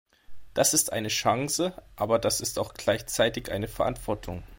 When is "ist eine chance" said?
0.73-1.75